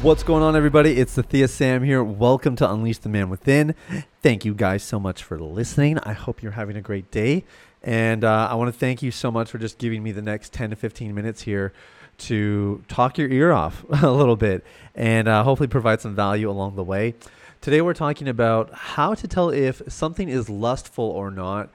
[0.00, 0.92] What's going on, everybody?
[0.92, 2.04] It's Sathiya Sam here.
[2.04, 3.74] Welcome to Unleash the Man Within.
[4.22, 5.98] Thank you guys so much for listening.
[5.98, 7.44] I hope you're having a great day.
[7.82, 10.52] And uh, I want to thank you so much for just giving me the next
[10.52, 11.72] 10 to 15 minutes here
[12.18, 16.76] to talk your ear off a little bit and uh, hopefully provide some value along
[16.76, 17.16] the way.
[17.60, 21.70] Today, we're talking about how to tell if something is lustful or not,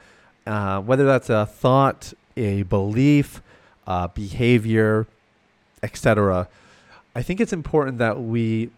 [0.47, 3.41] uh, whether that's a thought, a belief,
[4.13, 5.07] behavior,
[5.83, 6.47] etc.
[7.15, 8.71] I think it's important that we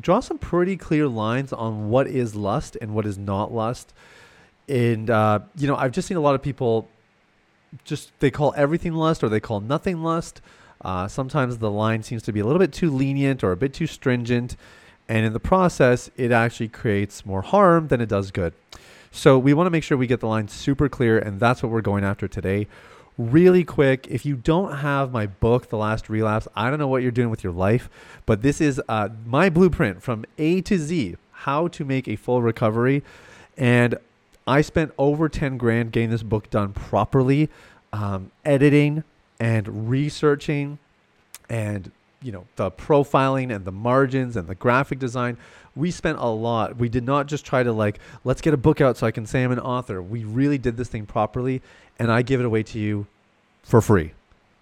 [0.00, 3.92] draw some pretty clear lines on what is lust and what is not lust.
[4.68, 6.88] And, uh, you know, I've just seen a lot of people
[7.84, 10.40] just, they call everything lust or they call nothing lust.
[10.80, 13.72] Uh, sometimes the line seems to be a little bit too lenient or a bit
[13.74, 14.56] too stringent.
[15.08, 18.54] And in the process, it actually creates more harm than it does good.
[19.10, 21.18] So we want to make sure we get the line super clear.
[21.18, 22.66] And that's what we're going after today
[23.18, 24.06] really quick.
[24.08, 27.30] If you don't have my book the last relapse i don't know what you're doing
[27.30, 27.88] with your life
[28.26, 32.42] but this is uh, my blueprint from a to z how to make a full
[32.42, 33.02] recovery.
[33.56, 33.96] And
[34.46, 37.48] i spent over 10 grand getting this book done properly
[37.92, 39.04] um, editing
[39.40, 40.78] and researching
[41.48, 41.90] and
[42.22, 45.36] you know the profiling and the margins and the graphic design
[45.76, 48.80] we spent a lot we did not just try to like let's get a book
[48.80, 51.60] out so i can say i'm an author we really did this thing properly
[51.98, 53.06] and I give it away to you
[53.62, 54.12] for free.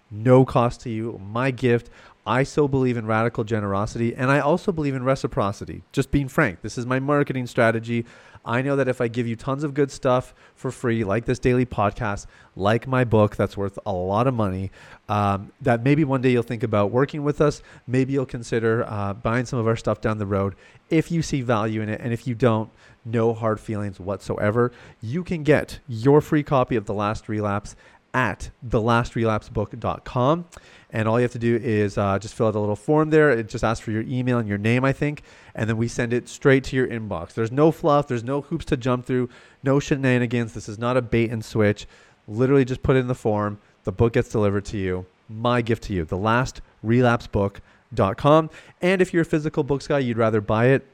[0.09, 1.19] No cost to you.
[1.31, 1.89] My gift.
[2.25, 5.83] I so believe in radical generosity and I also believe in reciprocity.
[5.91, 8.05] Just being frank, this is my marketing strategy.
[8.45, 11.39] I know that if I give you tons of good stuff for free, like this
[11.39, 14.71] daily podcast, like my book that's worth a lot of money,
[15.09, 17.63] um, that maybe one day you'll think about working with us.
[17.87, 20.55] Maybe you'll consider uh, buying some of our stuff down the road
[20.91, 21.99] if you see value in it.
[22.01, 22.69] And if you don't,
[23.03, 24.71] no hard feelings whatsoever.
[25.01, 27.75] You can get your free copy of The Last Relapse
[28.15, 30.45] at thelastrelapsebook.com.
[30.89, 33.29] And all you have to do is uh, just fill out a little form there.
[33.29, 35.23] It just asks for your email and your name, I think.
[35.53, 37.33] And then we send it straight to your inbox.
[37.33, 39.27] There's no fluff, there's no hoops to jump through,
[39.61, 40.53] no shenanigans.
[40.53, 41.85] This is not a bait and switch.
[42.27, 43.59] Literally just put in the form.
[43.83, 45.05] The book gets delivered to you.
[45.27, 48.49] My gift to you, thelastrelapsebook.com.
[48.81, 50.87] And if you're a physical books guy, you'd rather buy it,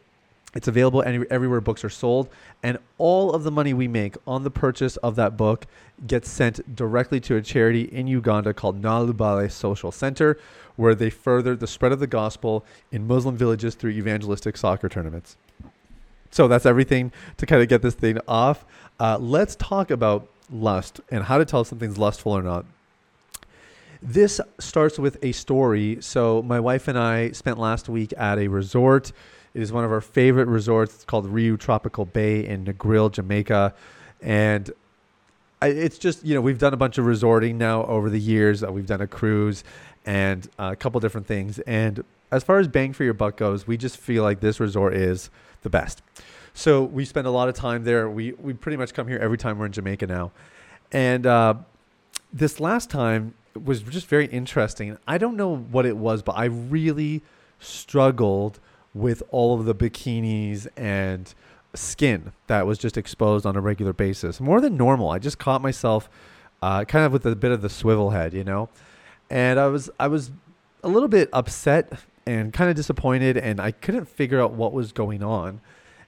[0.54, 2.30] it's available any, everywhere books are sold,
[2.62, 5.66] and all of the money we make on the purchase of that book
[6.06, 10.38] gets sent directly to a charity in Uganda called Nalubale Social Center,
[10.76, 15.38] where they further the spread of the gospel in Muslim villages through evangelistic soccer tournaments.
[16.32, 18.66] So that's everything to kind of get this thing off.
[19.00, 22.66] Uh, let's talk about lust and how to tell if something's lustful or not.
[24.02, 25.98] This starts with a story.
[26.02, 29.12] So, my wife and I spent last week at a resort
[29.54, 30.96] it is one of our favorite resorts.
[30.96, 33.74] It's called Riu Tropical Bay in Negril, Jamaica.
[34.22, 34.72] And
[35.62, 38.64] I, it's just, you know, we've done a bunch of resorting now over the years.
[38.64, 39.64] Uh, we've done a cruise
[40.06, 41.60] and uh, a couple different things.
[41.60, 44.94] And as far as bang for your buck goes, we just feel like this resort
[44.96, 45.30] is
[45.64, 46.02] the best.
[46.54, 48.10] So we spend a lot of time there.
[48.10, 50.32] We, we pretty much come here every time we're in Jamaica now.
[50.94, 51.56] And uh,
[52.32, 53.34] this last time
[53.66, 54.98] was just very interesting.
[55.08, 57.22] I don't know what it was, but I really
[57.60, 58.62] struggled–
[58.94, 61.34] with all of the bikinis and
[61.74, 65.10] skin that was just exposed on a regular basis, more than normal.
[65.10, 66.10] I just caught myself
[66.62, 68.70] uh, kind of with a bit of the swivel head, you know,
[69.30, 70.32] and I was I was
[70.84, 71.92] a little bit upset
[72.26, 75.62] and kind of disappointed, and I couldn't figure out what was going on.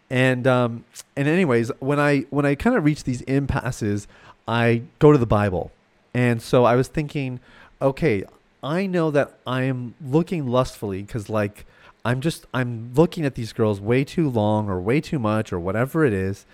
[0.09, 4.07] And um, and anyways, when I when I kind of reach these impasses,
[4.47, 5.71] I go to the Bible,
[6.13, 7.39] and so I was thinking,
[7.81, 8.23] okay,
[8.61, 11.65] I know that I am looking lustfully because like
[12.05, 15.59] I'm just I'm looking at these girls way too long or way too much or
[15.59, 16.45] whatever it is.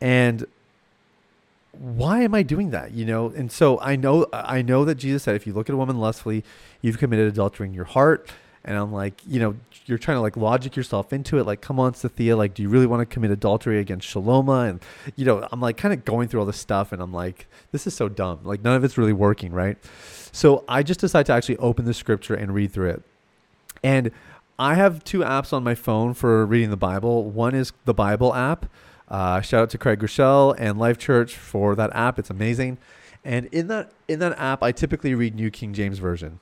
[0.00, 0.46] And
[1.72, 3.28] why am I doing that you know?
[3.28, 5.98] And so I know I know that Jesus said if you look at a woman
[5.98, 6.42] lustfully
[6.80, 8.30] you've committed adultery in your heart.
[8.64, 11.44] And I'm like you know you're trying to like logic yourself into it.
[11.44, 14.70] Like come on Sathiya like do you really want to commit adultery against Shaloma?
[14.70, 14.80] And
[15.16, 17.86] you know I'm like kind of going through all this stuff and I'm like this
[17.86, 18.40] is so dumb.
[18.42, 19.76] Like none of it's really working right?
[20.32, 23.02] So I just decided to actually open the scripture and read through it.
[23.82, 24.10] And
[24.58, 27.30] I have two apps on my phone for reading the Bible.
[27.30, 28.66] One is the Bible app.
[29.06, 32.18] Uh, shout out to Craig Groeschel and Life Church for that app.
[32.18, 32.78] It's amazing.
[33.24, 36.40] And in that in that app, I typically read New King James Version.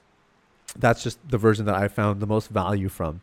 [0.78, 3.20] That's just the version that I found the most value from.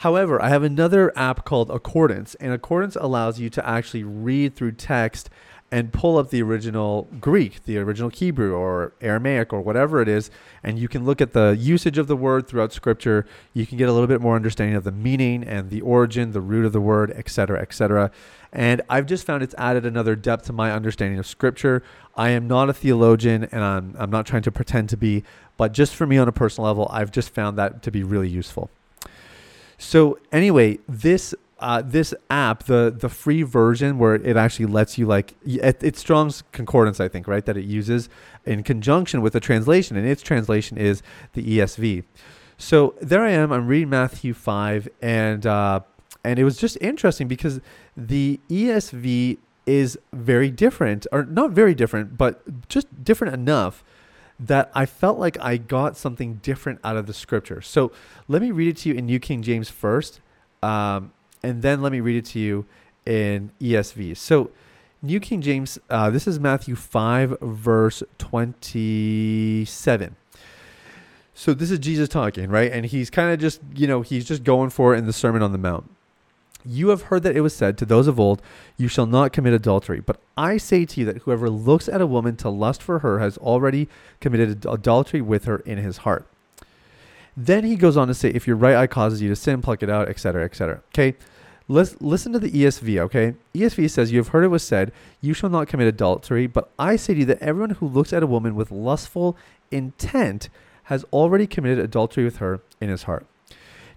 [0.00, 4.72] However, I have another app called Accordance, and Accordance allows you to actually read through
[4.72, 5.30] text
[5.72, 10.30] and pull up the original Greek, the original Hebrew or Aramaic or whatever it is,
[10.62, 13.26] and you can look at the usage of the word throughout Scripture.
[13.52, 16.40] You can get a little bit more understanding of the meaning and the origin, the
[16.40, 18.12] root of the word, etc., etc.
[18.52, 21.82] And I've just found it's added another depth to my understanding of Scripture.
[22.16, 25.24] I am not a theologian, and I'm, I'm not trying to pretend to be,
[25.56, 28.28] but just for me on a personal level, I've just found that to be really
[28.28, 28.70] useful.
[29.78, 35.06] So anyway, this uh, this app, the the free version where it actually lets you
[35.06, 38.08] like it, it's Strong's Concordance, I think, right, that it uses
[38.44, 42.04] in conjunction with the translation, and its translation is the ESV.
[42.58, 43.52] So there I am.
[43.52, 45.80] I'm reading Matthew five, and uh,
[46.22, 47.60] and it was just interesting because
[47.96, 53.82] the ESV is very different, or not very different, but just different enough
[54.38, 57.62] that I felt like I got something different out of the scripture.
[57.62, 57.90] So
[58.28, 60.20] let me read it to you in New King James first.
[60.62, 61.12] Um,
[61.42, 62.66] and then let me read it to you
[63.04, 64.16] in ESV.
[64.16, 64.50] So,
[65.02, 70.16] New King James, uh, this is Matthew 5, verse 27.
[71.34, 72.72] So, this is Jesus talking, right?
[72.72, 75.42] And he's kind of just, you know, he's just going for it in the Sermon
[75.42, 75.90] on the Mount.
[76.64, 78.42] You have heard that it was said to those of old,
[78.76, 80.00] You shall not commit adultery.
[80.00, 83.20] But I say to you that whoever looks at a woman to lust for her
[83.20, 83.88] has already
[84.20, 86.26] committed adultery with her in his heart.
[87.36, 89.82] Then he goes on to say, If your right eye causes you to sin, pluck
[89.82, 90.82] it out, etc., etc.
[90.94, 91.16] Okay?
[91.68, 93.34] Let's listen to the ESV, okay?
[93.52, 96.96] ESV says, You have heard it was said, You shall not commit adultery, but I
[96.96, 99.36] say to you that everyone who looks at a woman with lustful
[99.70, 100.48] intent
[100.84, 103.26] has already committed adultery with her in his heart.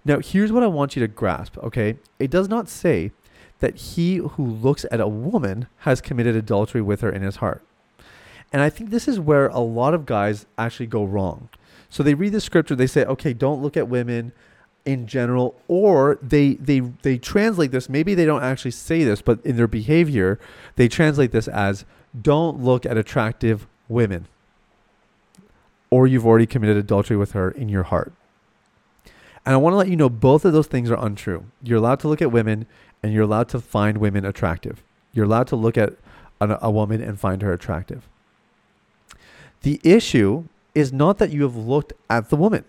[0.04, 1.96] Now, here's what I want you to grasp, okay?
[2.18, 3.12] It does not say
[3.60, 7.62] that he who looks at a woman has committed adultery with her in his heart.
[8.52, 11.48] And I think this is where a lot of guys actually go wrong.
[11.90, 14.32] So they read the scripture, they say, okay, don't look at women
[14.86, 19.38] in general or they they they translate this maybe they don't actually say this but
[19.44, 20.40] in their behavior
[20.76, 21.84] they translate this as
[22.18, 24.26] don't look at attractive women
[25.90, 28.12] or you've already committed adultery with her in your heart.
[29.44, 31.44] And i want to let you know both of those things are untrue.
[31.62, 32.66] You're allowed to look at women
[33.02, 34.82] and you're allowed to find women attractive.
[35.12, 35.94] You're allowed to look at
[36.40, 38.08] a, a woman and find her attractive.
[39.62, 40.44] The issue
[40.74, 42.64] is not that you have looked at the woman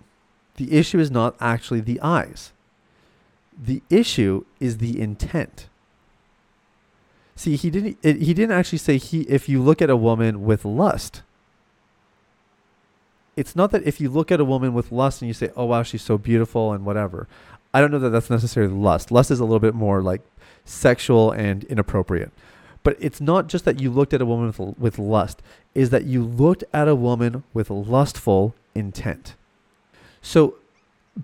[0.56, 2.52] the issue is not actually the eyes.
[3.60, 5.68] The issue is the intent.
[7.36, 10.44] See, he didn't it, he didn't actually say he if you look at a woman
[10.44, 11.24] with lust.
[13.36, 15.66] It's not that if you look at a woman with lust and you say, "Oh
[15.66, 17.28] wow, she's so beautiful" and whatever.
[17.74, 19.12] I don't know that that's necessarily lust.
[19.12, 20.22] Lust is a little bit more like
[20.66, 22.32] sexual and inappropriate.
[22.84, 25.42] But it's not just that you looked at a woman with, with lust,
[25.76, 29.36] is that you looked at a woman with lustful intent.
[30.22, 30.56] So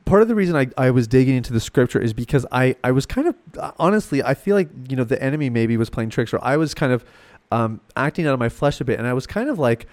[0.05, 2.91] part of the reason I, I was digging into the scripture is because I, I
[2.91, 3.35] was kind of
[3.79, 6.73] honestly I feel like you know the enemy maybe was playing tricks or I was
[6.73, 7.05] kind of
[7.51, 9.87] um, acting out of my flesh a bit and I was kind of like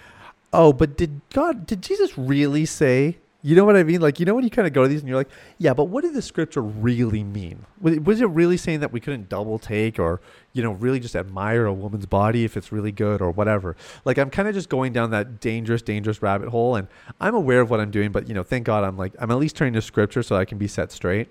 [0.53, 4.01] oh but did God did Jesus really say you know what I mean?
[4.01, 5.85] Like, you know, when you kind of go to these and you're like, yeah, but
[5.85, 7.67] what did the scripture really mean?
[7.79, 10.23] Was it really saying that we couldn't double take or,
[10.55, 13.77] you know, really just admire a woman's body if it's really good or whatever?
[14.07, 16.75] Like, I'm kind of just going down that dangerous, dangerous rabbit hole.
[16.75, 16.89] And
[17.21, 19.37] I'm aware of what I'm doing, but, you know, thank God I'm like, I'm at
[19.37, 21.29] least turning to scripture so I can be set straight.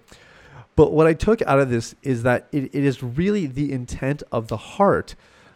[0.75, 4.21] But what I took out of this is that it, it is really the intent
[4.31, 5.15] of the heart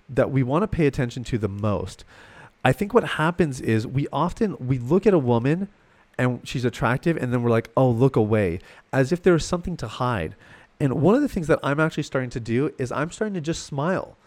[0.10, 2.04] that we want to pay attention to the most.
[2.66, 5.68] I think what happens is we often we look at a woman
[6.18, 8.60] and she's attractive and then we're like oh look away
[8.92, 10.36] as if there's something to hide.
[10.80, 13.42] And one of the things that i'm actually starting to do is i'm starting to
[13.42, 14.18] just smile.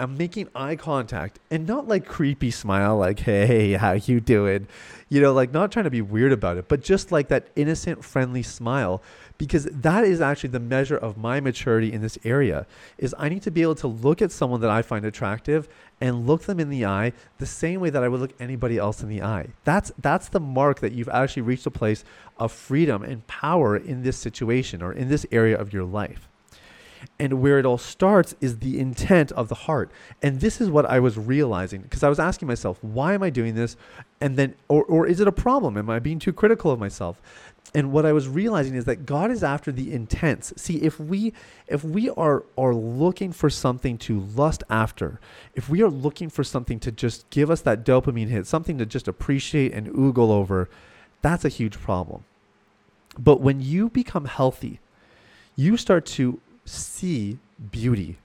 [0.00, 4.66] I'm making eye contact and not like creepy smile like hey how you doing?
[5.08, 8.04] You know like not trying to be weird about it but just like that innocent
[8.04, 9.02] friendly smile
[9.36, 12.66] because that is actually the measure of my maturity in this area
[12.98, 15.68] is i need to be able to look at someone that i find attractive
[16.00, 19.02] and look them in the eye the same way that i would look anybody else
[19.02, 19.48] in the eye.
[19.64, 22.04] That's that's the mark that you've actually reached a place
[22.38, 26.28] of freedom and power in this situation or in this area of your life
[27.18, 29.90] and where it all starts is the intent of the heart.
[30.22, 33.30] And this is what I was realizing because I was asking myself, why am I
[33.30, 33.76] doing this?
[34.20, 35.76] And then, or, or is it a problem?
[35.76, 37.20] Am I being too critical of myself?
[37.74, 40.52] and what I was realizing is that God is after the intents.
[40.56, 41.32] See, if we
[41.66, 45.18] if we are are looking for something to lust after,
[45.54, 48.86] if we are looking for something to just give us that dopamine hit, something to
[48.86, 50.68] just appreciate and oogle over,
[51.20, 52.24] that's a huge problem.
[53.18, 54.80] But when you become healthy,
[55.56, 57.38] you start to see
[57.70, 58.18] beauty.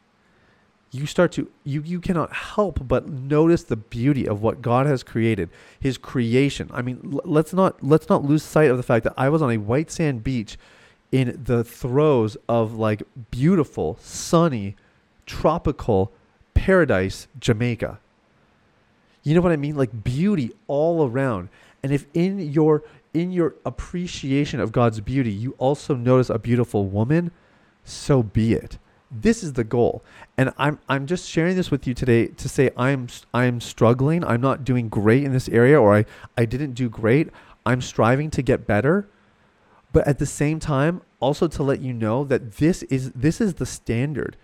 [0.91, 5.03] you start to you you cannot help but notice the beauty of what God has
[5.03, 6.69] created, his creation.
[6.73, 9.41] I mean, l- let's not let's not lose sight of the fact that I was
[9.41, 10.57] on a white sand beach
[11.11, 14.75] in the throes of like beautiful, sunny,
[15.25, 16.11] tropical
[16.53, 17.99] paradise Jamaica.
[19.23, 19.75] You know what I mean?
[19.75, 21.49] Like beauty all around.
[21.83, 26.85] And if in your in your appreciation of God's beauty, you also notice a beautiful
[26.87, 27.31] woman,
[27.83, 28.77] so be it.
[29.11, 30.03] This is the goal.
[30.37, 34.23] And I'm I'm just sharing this with you today to say I'm I'm struggling.
[34.23, 36.05] I'm not doing great in this area or I
[36.37, 37.29] I didn't do great.
[37.65, 39.09] I'm striving to get better.
[39.91, 43.55] But at the same time, also to let you know that this is this is
[43.55, 44.37] the standard.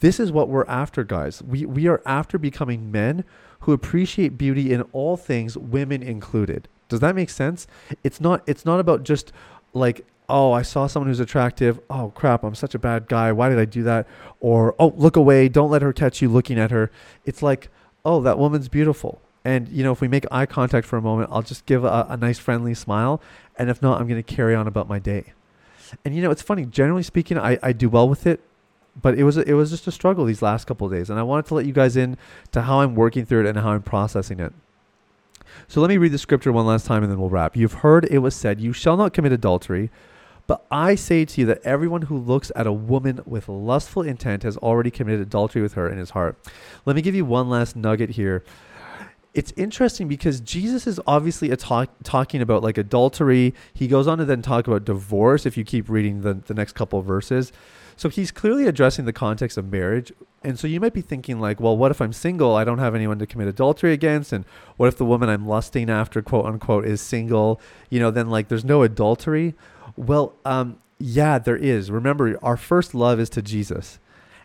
[0.00, 1.42] This is what we're after, guys.
[1.42, 3.24] We we are after becoming men
[3.60, 6.68] who appreciate beauty in all things, women included.
[6.88, 7.66] Does that make sense?
[8.02, 9.32] It's not it's not about just
[9.72, 11.80] like oh, I saw someone who's attractive.
[11.90, 13.32] Oh crap, I'm such a bad guy.
[13.32, 14.06] Why did I do that?
[14.40, 15.48] Or oh, look away.
[15.48, 16.90] Don't let her catch you looking at her.
[17.24, 17.68] It's like,
[18.04, 19.20] oh, that woman's beautiful.
[19.44, 22.06] And you know, if we make eye contact for a moment, I'll just give a,
[22.08, 23.20] a nice friendly smile.
[23.56, 25.32] And if not, I'm going to carry on about my day.
[26.04, 26.66] And you know, it's funny.
[26.66, 28.40] Generally speaking, I, I do well with it,
[29.00, 31.10] but it was it was just a struggle these last couple of days.
[31.10, 32.16] And I wanted to let you guys in
[32.52, 34.52] to how I'm working through it and how I'm processing it.
[35.68, 37.56] So let me read the scripture one last time and then we'll wrap.
[37.56, 39.90] You've heard it was said, You shall not commit adultery.
[40.46, 44.44] But I say to you that everyone who looks at a woman with lustful intent
[44.44, 46.38] has already committed adultery with her in his heart.
[46.84, 48.44] Let me give you one last nugget here.
[49.34, 53.54] It's interesting because Jesus is obviously talk, talking about like adultery.
[53.74, 56.72] He goes on to then talk about divorce if you keep reading the, the next
[56.74, 57.52] couple verses.
[57.96, 60.12] So he's clearly addressing the context of marriage.
[60.44, 62.54] And so you might be thinking, like, well, what if I'm single?
[62.54, 64.32] I don't have anyone to commit adultery against.
[64.32, 64.44] And
[64.76, 67.60] what if the woman I'm lusting after, quote unquote, is single?
[67.90, 69.54] You know, then like there's no adultery.
[69.96, 71.90] Well, um, yeah, there is.
[71.90, 73.98] Remember, our first love is to Jesus.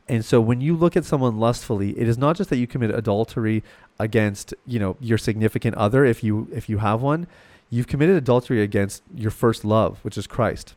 [0.07, 2.91] And so when you look at someone lustfully, it is not just that you commit
[2.91, 3.63] adultery
[3.99, 7.27] against, you know, your significant other if you if you have one,
[7.69, 10.75] you've committed adultery against your first love, which is Christ.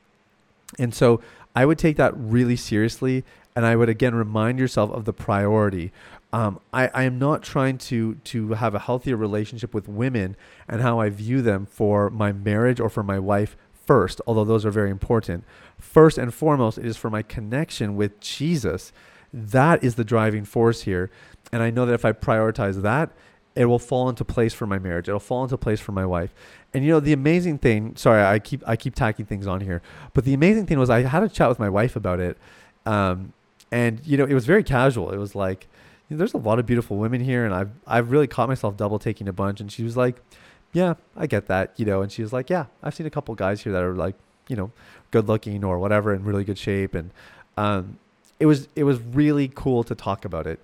[0.79, 1.21] And so
[1.57, 3.25] I would take that really seriously
[3.57, 5.93] and I would again remind yourself of the priority.
[6.33, 10.37] Um, I, I am not trying to to have a healthier relationship with women
[10.69, 14.65] and how I view them for my marriage or for my wife first, although those
[14.65, 15.45] are very important.
[15.79, 18.93] First and foremost, it is for my connection with Jesus.
[19.33, 21.11] That is the driving force here.
[21.53, 23.11] And I know that if I prioritize that,
[23.55, 25.09] it will fall into place for my marriage.
[25.09, 26.35] It'll fall into place for my wife.
[26.73, 29.81] And you know, the amazing thing, sorry, I keep I keep tacking things on here.
[30.13, 32.37] But the amazing thing was I had a chat with my wife about it.
[32.85, 33.33] Um,
[33.71, 35.11] and you know, it was very casual.
[35.11, 35.69] It was like,
[36.09, 38.77] you know, there's a lot of beautiful women here and I've I've really caught myself
[38.77, 40.21] double taking a bunch and she was like,
[40.75, 42.03] yeah, I get that, you know.
[42.03, 44.17] And she was like, yeah, I've seen a couple guys here that are like,
[44.49, 44.73] you know,
[45.13, 46.95] good looking or whatever in really good shape.
[46.95, 47.11] And
[47.57, 47.99] um,
[48.41, 50.61] it was it was really cool to talk about it.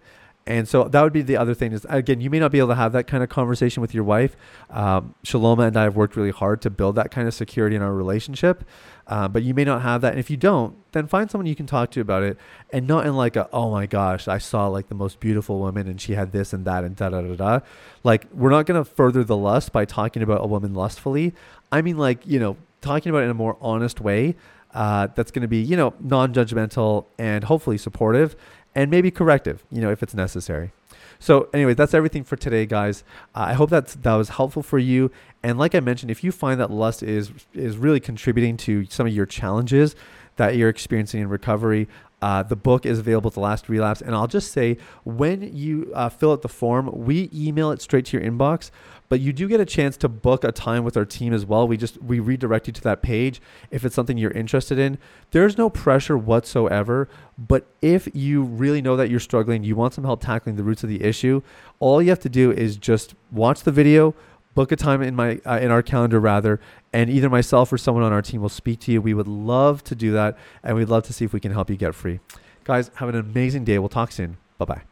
[0.50, 2.70] And so that would be the other thing is again, you may not be able
[2.70, 4.34] to have that kind of conversation with your wife.
[4.68, 7.82] Um, Shaloma and I have worked really hard to build that kind of security in
[7.82, 8.64] our relationship.
[9.06, 10.10] Uh, but you may not have that.
[10.10, 12.36] And if you don't, then find someone you can talk to about it
[12.72, 15.86] and not in like a, oh my gosh, I saw like the most beautiful woman
[15.86, 17.60] and she had this and that and da da da da.
[18.02, 21.32] Like, we're not going to further the lust by talking about a woman lustfully.
[21.70, 24.34] I mean, like, you know, talking about it in a more honest way
[24.74, 28.34] uh, that's going to be, you know, non judgmental and hopefully supportive
[28.74, 30.72] and maybe corrective, you know, if it's necessary.
[31.18, 33.04] So, anyway, that's everything for today, guys.
[33.34, 35.10] Uh, I hope that that was helpful for you.
[35.42, 39.06] And like I mentioned, if you find that lust is is really contributing to some
[39.06, 39.94] of your challenges
[40.40, 41.86] that you're experiencing in recovery,
[42.22, 44.00] uh, the book is available to last relapse.
[44.00, 48.06] And I'll just say, when you uh, fill out the form, we email it straight
[48.06, 48.70] to your inbox
[49.10, 51.66] but you do get a chance to book a time with our team as well.
[51.66, 54.98] We just we redirect you to that page if it's something you're interested in.
[55.32, 60.04] There's no pressure whatsoever, but if you really know that you're struggling, you want some
[60.04, 61.42] help tackling the roots of the issue,
[61.80, 64.14] all you have to do is just watch the video,
[64.54, 66.60] book a time in my uh, in our calendar rather,
[66.92, 69.00] and either myself or someone on our team will speak to you.
[69.00, 71.70] We would love to do that, and we'd love to see if we can help
[71.70, 72.20] you get free.
[72.64, 73.78] Guys, have an amazing day.
[73.78, 74.36] We'll talk soon.
[74.58, 74.82] Bye bye.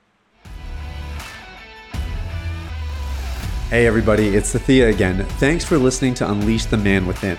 [3.71, 5.27] Hey everybody, it's Sathiya again.
[5.37, 7.37] Thanks for listening to Unleash the Man Within.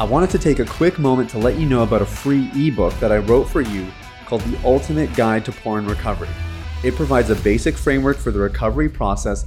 [0.00, 2.92] I wanted to take a quick moment to let you know about a free ebook
[2.94, 3.86] that I wrote for you
[4.26, 6.28] called The Ultimate Guide to Porn Recovery.
[6.82, 9.46] It provides a basic framework for the recovery process